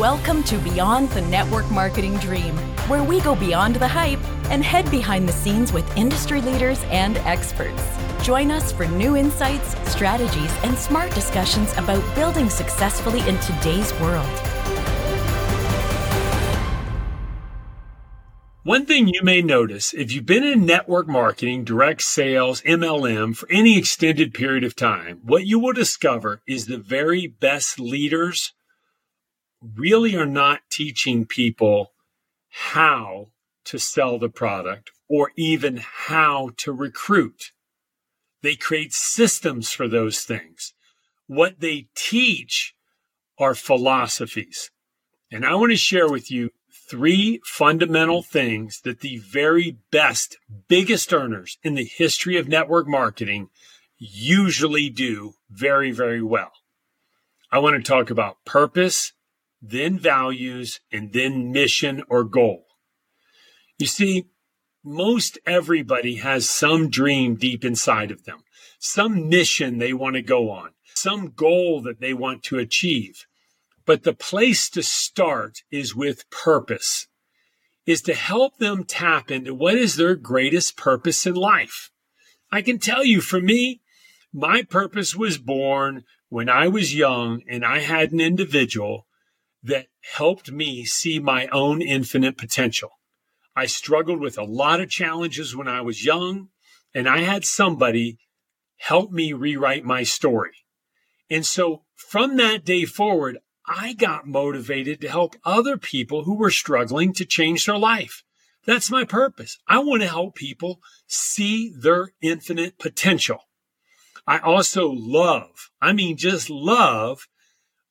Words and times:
Welcome 0.00 0.42
to 0.42 0.58
Beyond 0.58 1.08
the 1.12 1.22
Network 1.22 1.70
Marketing 1.70 2.18
Dream, 2.18 2.54
where 2.86 3.02
we 3.02 3.18
go 3.22 3.34
beyond 3.34 3.76
the 3.76 3.88
hype 3.88 4.22
and 4.50 4.62
head 4.62 4.90
behind 4.90 5.26
the 5.26 5.32
scenes 5.32 5.72
with 5.72 5.96
industry 5.96 6.42
leaders 6.42 6.82
and 6.88 7.16
experts. 7.18 7.82
Join 8.22 8.50
us 8.50 8.70
for 8.70 8.84
new 8.84 9.16
insights, 9.16 9.74
strategies, 9.90 10.52
and 10.64 10.76
smart 10.76 11.14
discussions 11.14 11.72
about 11.78 12.04
building 12.14 12.50
successfully 12.50 13.26
in 13.26 13.38
today's 13.38 13.90
world. 13.94 14.28
One 18.64 18.84
thing 18.84 19.08
you 19.08 19.22
may 19.22 19.40
notice 19.40 19.94
if 19.94 20.12
you've 20.12 20.26
been 20.26 20.44
in 20.44 20.66
network 20.66 21.08
marketing, 21.08 21.64
direct 21.64 22.02
sales, 22.02 22.60
MLM 22.60 23.34
for 23.34 23.50
any 23.50 23.78
extended 23.78 24.34
period 24.34 24.62
of 24.62 24.76
time, 24.76 25.20
what 25.22 25.46
you 25.46 25.58
will 25.58 25.72
discover 25.72 26.42
is 26.46 26.66
the 26.66 26.76
very 26.76 27.26
best 27.26 27.80
leaders 27.80 28.52
really 29.62 30.16
are 30.16 30.26
not 30.26 30.60
teaching 30.70 31.26
people 31.26 31.92
how 32.48 33.28
to 33.64 33.78
sell 33.78 34.18
the 34.18 34.28
product 34.28 34.90
or 35.08 35.32
even 35.36 35.78
how 35.78 36.50
to 36.56 36.72
recruit. 36.72 37.52
They 38.42 38.56
create 38.56 38.92
systems 38.92 39.72
for 39.72 39.88
those 39.88 40.20
things. 40.20 40.72
What 41.26 41.60
they 41.60 41.88
teach 41.94 42.74
are 43.38 43.54
philosophies. 43.54 44.70
And 45.30 45.44
I 45.44 45.54
want 45.54 45.72
to 45.72 45.76
share 45.76 46.08
with 46.08 46.30
you 46.30 46.50
three 46.88 47.40
fundamental 47.44 48.22
things 48.22 48.80
that 48.82 49.00
the 49.00 49.18
very 49.18 49.78
best, 49.90 50.38
biggest 50.68 51.12
earners 51.12 51.58
in 51.62 51.74
the 51.74 51.84
history 51.84 52.36
of 52.36 52.48
network 52.48 52.86
marketing 52.86 53.48
usually 53.98 54.88
do 54.88 55.34
very, 55.50 55.90
very 55.90 56.22
well. 56.22 56.52
I 57.50 57.58
want 57.58 57.76
to 57.76 57.82
talk 57.82 58.10
about 58.10 58.44
purpose, 58.44 59.12
then 59.70 59.98
values, 59.98 60.80
and 60.92 61.12
then 61.12 61.52
mission 61.52 62.02
or 62.08 62.24
goal. 62.24 62.66
You 63.78 63.86
see, 63.86 64.26
most 64.84 65.38
everybody 65.46 66.16
has 66.16 66.48
some 66.48 66.88
dream 66.88 67.34
deep 67.34 67.64
inside 67.64 68.10
of 68.10 68.24
them, 68.24 68.44
some 68.78 69.28
mission 69.28 69.78
they 69.78 69.92
want 69.92 70.14
to 70.16 70.22
go 70.22 70.50
on, 70.50 70.70
some 70.94 71.30
goal 71.30 71.82
that 71.82 72.00
they 72.00 72.14
want 72.14 72.42
to 72.44 72.58
achieve. 72.58 73.26
But 73.84 74.04
the 74.04 74.14
place 74.14 74.68
to 74.70 74.82
start 74.82 75.62
is 75.70 75.94
with 75.94 76.30
purpose, 76.30 77.08
is 77.86 78.02
to 78.02 78.14
help 78.14 78.58
them 78.58 78.84
tap 78.84 79.30
into 79.30 79.54
what 79.54 79.74
is 79.74 79.96
their 79.96 80.14
greatest 80.14 80.76
purpose 80.76 81.26
in 81.26 81.34
life. 81.34 81.90
I 82.50 82.62
can 82.62 82.78
tell 82.78 83.04
you 83.04 83.20
for 83.20 83.40
me, 83.40 83.80
my 84.32 84.62
purpose 84.62 85.16
was 85.16 85.38
born 85.38 86.04
when 86.28 86.48
I 86.48 86.68
was 86.68 86.94
young 86.94 87.42
and 87.48 87.64
I 87.64 87.80
had 87.80 88.12
an 88.12 88.20
individual 88.20 89.05
that 89.62 89.86
helped 90.14 90.50
me 90.50 90.84
see 90.84 91.18
my 91.18 91.46
own 91.48 91.82
infinite 91.82 92.36
potential. 92.36 92.90
I 93.54 93.66
struggled 93.66 94.20
with 94.20 94.36
a 94.36 94.44
lot 94.44 94.80
of 94.80 94.90
challenges 94.90 95.56
when 95.56 95.68
I 95.68 95.80
was 95.80 96.04
young, 96.04 96.48
and 96.94 97.08
I 97.08 97.20
had 97.20 97.44
somebody 97.44 98.18
help 98.76 99.10
me 99.10 99.32
rewrite 99.32 99.84
my 99.84 100.02
story. 100.02 100.52
And 101.30 101.44
so 101.44 101.82
from 101.94 102.36
that 102.36 102.64
day 102.64 102.84
forward, 102.84 103.38
I 103.66 103.94
got 103.94 104.26
motivated 104.26 105.00
to 105.00 105.08
help 105.08 105.34
other 105.44 105.76
people 105.76 106.24
who 106.24 106.36
were 106.36 106.50
struggling 106.50 107.12
to 107.14 107.24
change 107.24 107.66
their 107.66 107.78
life. 107.78 108.22
That's 108.64 108.90
my 108.90 109.04
purpose. 109.04 109.58
I 109.66 109.78
want 109.78 110.02
to 110.02 110.08
help 110.08 110.34
people 110.34 110.80
see 111.06 111.72
their 111.76 112.12
infinite 112.20 112.78
potential. 112.78 113.40
I 114.26 114.38
also 114.38 114.90
love, 114.90 115.70
I 115.80 115.92
mean, 115.92 116.16
just 116.16 116.50
love 116.50 117.28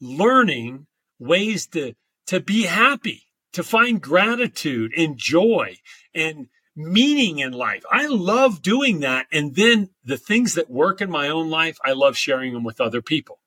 learning 0.00 0.86
ways 1.18 1.66
to, 1.68 1.94
to 2.26 2.40
be 2.40 2.64
happy, 2.64 3.24
to 3.52 3.62
find 3.62 4.00
gratitude 4.00 4.92
and 4.96 5.16
joy 5.16 5.76
and 6.14 6.48
meaning 6.74 7.38
in 7.38 7.52
life. 7.52 7.84
I 7.90 8.06
love 8.06 8.62
doing 8.62 9.00
that. 9.00 9.26
And 9.30 9.54
then 9.54 9.90
the 10.04 10.16
things 10.16 10.54
that 10.54 10.70
work 10.70 11.00
in 11.00 11.10
my 11.10 11.28
own 11.28 11.50
life, 11.50 11.78
I 11.84 11.92
love 11.92 12.16
sharing 12.16 12.54
them 12.54 12.64
with 12.64 12.80
other 12.80 13.02
people. 13.02 13.38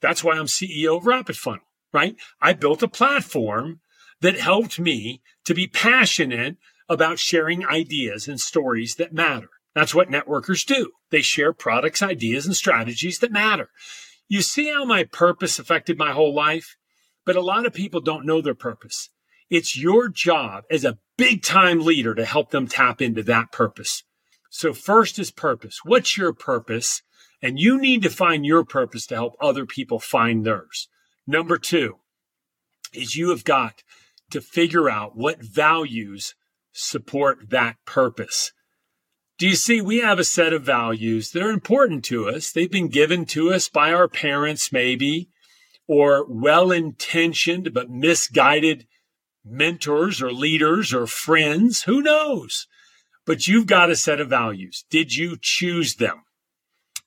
That's 0.00 0.22
why 0.22 0.36
I'm 0.36 0.46
CEO 0.46 0.96
of 0.96 1.06
Rapid 1.06 1.36
Funnel, 1.36 1.64
right? 1.92 2.16
I 2.40 2.52
built 2.52 2.82
a 2.82 2.88
platform 2.88 3.80
that 4.20 4.38
helped 4.38 4.78
me 4.78 5.22
to 5.44 5.54
be 5.54 5.66
passionate 5.66 6.56
about 6.88 7.18
sharing 7.18 7.66
ideas 7.66 8.28
and 8.28 8.40
stories 8.40 8.94
that 8.96 9.12
matter. 9.12 9.48
That's 9.74 9.94
what 9.94 10.10
networkers 10.10 10.64
do. 10.64 10.92
They 11.10 11.20
share 11.20 11.52
products, 11.52 12.02
ideas, 12.02 12.46
and 12.46 12.56
strategies 12.56 13.18
that 13.18 13.32
matter. 13.32 13.70
You 14.28 14.42
see 14.42 14.70
how 14.70 14.84
my 14.84 15.04
purpose 15.04 15.58
affected 15.58 15.98
my 15.98 16.12
whole 16.12 16.34
life? 16.34 16.76
But 17.28 17.36
a 17.36 17.42
lot 17.42 17.66
of 17.66 17.74
people 17.74 18.00
don't 18.00 18.24
know 18.24 18.40
their 18.40 18.54
purpose. 18.54 19.10
It's 19.50 19.76
your 19.76 20.08
job 20.08 20.64
as 20.70 20.82
a 20.82 20.96
big 21.18 21.42
time 21.42 21.84
leader 21.84 22.14
to 22.14 22.24
help 22.24 22.52
them 22.52 22.66
tap 22.66 23.02
into 23.02 23.22
that 23.24 23.52
purpose. 23.52 24.02
So 24.48 24.72
first 24.72 25.18
is 25.18 25.30
purpose. 25.30 25.80
What's 25.84 26.16
your 26.16 26.32
purpose? 26.32 27.02
And 27.42 27.60
you 27.60 27.78
need 27.78 28.00
to 28.04 28.08
find 28.08 28.46
your 28.46 28.64
purpose 28.64 29.04
to 29.08 29.14
help 29.14 29.34
other 29.42 29.66
people 29.66 29.98
find 29.98 30.46
theirs. 30.46 30.88
Number 31.26 31.58
two 31.58 31.96
is 32.94 33.14
you 33.14 33.28
have 33.28 33.44
got 33.44 33.82
to 34.30 34.40
figure 34.40 34.88
out 34.88 35.14
what 35.14 35.44
values 35.44 36.34
support 36.72 37.50
that 37.50 37.76
purpose. 37.84 38.52
Do 39.36 39.46
you 39.46 39.54
see? 39.54 39.82
We 39.82 39.98
have 39.98 40.18
a 40.18 40.24
set 40.24 40.54
of 40.54 40.62
values 40.62 41.32
that 41.32 41.42
are 41.42 41.50
important 41.50 42.06
to 42.06 42.26
us. 42.26 42.50
They've 42.50 42.72
been 42.72 42.88
given 42.88 43.26
to 43.26 43.52
us 43.52 43.68
by 43.68 43.92
our 43.92 44.08
parents, 44.08 44.72
maybe 44.72 45.28
or 45.88 46.24
well 46.28 46.70
intentioned 46.70 47.72
but 47.72 47.90
misguided 47.90 48.86
mentors 49.44 50.22
or 50.22 50.32
leaders 50.32 50.92
or 50.92 51.06
friends. 51.06 51.82
Who 51.82 52.02
knows? 52.02 52.66
But 53.26 53.48
you've 53.48 53.66
got 53.66 53.90
a 53.90 53.96
set 53.96 54.20
of 54.20 54.28
values. 54.28 54.84
Did 54.90 55.16
you 55.16 55.36
choose 55.40 55.96
them? 55.96 56.22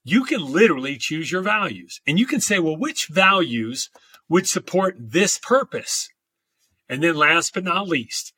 You 0.03 0.25
can 0.25 0.44
literally 0.44 0.97
choose 0.97 1.31
your 1.31 1.44
values 1.44 2.02
and 2.08 2.20
you 2.20 2.25
can 2.25 2.41
say, 2.41 2.59
well, 2.59 2.75
which 2.75 3.08
values 3.08 3.90
would 4.28 4.47
support 4.47 4.96
this 5.00 5.38
purpose? 5.38 6.09
And 6.90 7.03
then 7.03 7.16
last 7.16 7.53
but 7.53 7.64
not 7.64 7.88
least, 7.88 8.34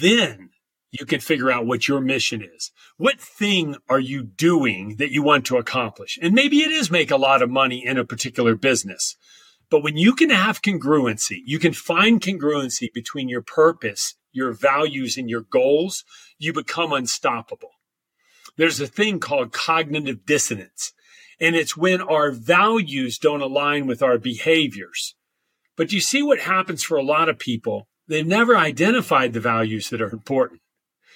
then 0.00 0.50
you 0.90 1.06
can 1.06 1.20
figure 1.20 1.50
out 1.50 1.66
what 1.66 1.88
your 1.88 2.00
mission 2.00 2.42
is. 2.42 2.70
What 2.96 3.20
thing 3.20 3.76
are 3.88 4.00
you 4.00 4.22
doing 4.22 4.96
that 4.98 5.10
you 5.10 5.22
want 5.22 5.46
to 5.46 5.56
accomplish? 5.56 6.18
And 6.20 6.34
maybe 6.34 6.60
it 6.60 6.70
is 6.70 6.90
make 6.90 7.10
a 7.10 7.16
lot 7.16 7.42
of 7.42 7.50
money 7.50 7.84
in 7.84 7.98
a 7.98 8.04
particular 8.04 8.54
business. 8.54 9.16
But 9.72 9.82
when 9.82 9.96
you 9.96 10.14
can 10.14 10.28
have 10.28 10.60
congruency, 10.60 11.40
you 11.46 11.58
can 11.58 11.72
find 11.72 12.20
congruency 12.20 12.92
between 12.92 13.30
your 13.30 13.40
purpose, 13.40 14.16
your 14.30 14.52
values, 14.52 15.16
and 15.16 15.30
your 15.30 15.40
goals, 15.40 16.04
you 16.38 16.52
become 16.52 16.92
unstoppable. 16.92 17.70
There's 18.58 18.80
a 18.80 18.86
thing 18.86 19.18
called 19.18 19.54
cognitive 19.54 20.26
dissonance, 20.26 20.92
and 21.40 21.56
it's 21.56 21.74
when 21.74 22.02
our 22.02 22.32
values 22.32 23.16
don't 23.16 23.40
align 23.40 23.86
with 23.86 24.02
our 24.02 24.18
behaviors. 24.18 25.14
But 25.74 25.90
you 25.90 26.02
see 26.02 26.22
what 26.22 26.40
happens 26.40 26.82
for 26.82 26.98
a 26.98 27.02
lot 27.02 27.30
of 27.30 27.38
people? 27.38 27.88
They've 28.06 28.26
never 28.26 28.54
identified 28.54 29.32
the 29.32 29.40
values 29.40 29.88
that 29.88 30.02
are 30.02 30.10
important. 30.12 30.60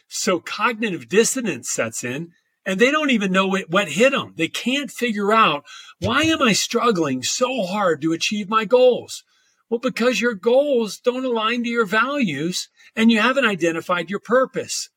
So 0.09 0.41
cognitive 0.41 1.11
dissonance 1.11 1.69
sets 1.69 2.03
in 2.03 2.33
and 2.67 2.81
they 2.81 2.91
don't 2.91 3.11
even 3.11 3.31
know 3.31 3.47
what, 3.69 3.89
hit 3.89 4.11
them. 4.11 4.35
They 4.37 4.49
can't 4.49 4.91
figure 4.91 5.33
out 5.33 5.65
why 6.01 6.25
am 6.25 6.43
I 6.43 6.53
struggling 6.53 7.23
so 7.23 7.65
hard 7.65 8.03
to 8.03 8.13
achieve 8.13 8.49
my 8.49 8.65
goals? 8.65 9.23
Well, 9.71 9.79
because 9.79 10.21
your 10.21 10.35
goals 10.35 10.99
don't 10.99 11.25
align 11.25 11.63
to 11.63 11.71
your 11.71 11.87
values 11.87 12.69
and 12.97 13.11
you 13.11 13.21
haven't 13.21 13.47
identified 13.47 14.11
your 14.11 14.21
purpose. 14.21 14.91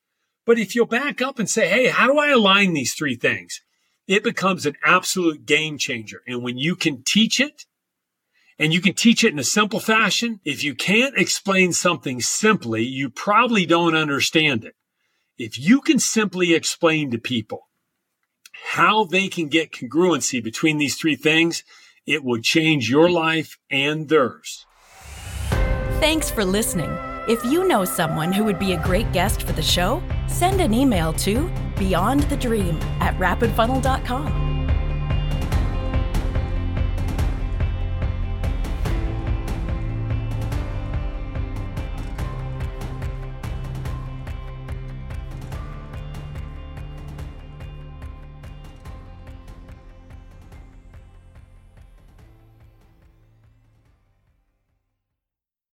But 0.45 0.57
if 0.57 0.75
you'll 0.75 0.87
back 0.87 1.21
up 1.21 1.37
and 1.37 1.49
say, 1.49 1.67
Hey, 1.69 1.87
how 1.87 2.07
do 2.07 2.17
I 2.17 2.29
align 2.29 2.73
these 2.73 2.95
three 2.95 3.15
things? 3.15 3.61
It 4.07 4.23
becomes 4.23 4.65
an 4.65 4.75
absolute 4.83 5.45
game 5.45 5.77
changer. 5.77 6.21
And 6.27 6.41
when 6.41 6.57
you 6.57 6.75
can 6.75 7.03
teach 7.03 7.39
it 7.39 7.65
and 8.57 8.73
you 8.73 8.81
can 8.81 8.95
teach 8.95 9.23
it 9.23 9.31
in 9.31 9.39
a 9.39 9.43
simple 9.43 9.79
fashion, 9.79 10.39
if 10.43 10.63
you 10.63 10.73
can't 10.73 11.17
explain 11.17 11.71
something 11.71 12.19
simply, 12.19 12.83
you 12.83 13.11
probably 13.11 13.67
don't 13.67 13.95
understand 13.95 14.65
it. 14.65 14.73
If 15.39 15.57
you 15.57 15.79
can 15.79 15.99
simply 15.99 16.53
explain 16.53 17.11
to 17.11 17.17
people 17.17 17.69
how 18.73 19.05
they 19.05 19.29
can 19.29 19.47
get 19.47 19.71
congruency 19.71 20.43
between 20.43 20.79
these 20.79 20.97
three 20.97 21.15
things, 21.15 21.63
it 22.05 22.25
will 22.25 22.41
change 22.41 22.89
your 22.89 23.09
life 23.09 23.57
and 23.71 24.09
theirs. 24.09 24.65
Thanks 26.01 26.29
for 26.29 26.43
listening. 26.43 26.91
If 27.29 27.45
you 27.45 27.65
know 27.65 27.85
someone 27.85 28.33
who 28.33 28.43
would 28.43 28.59
be 28.59 28.73
a 28.73 28.83
great 28.83 29.09
guest 29.13 29.43
for 29.43 29.53
the 29.53 29.61
show, 29.61 30.03
send 30.27 30.59
an 30.59 30.73
email 30.73 31.13
to 31.13 31.47
beyondthedream 31.75 32.81
at 32.99 33.17
rapidfunnel.com. 33.17 34.48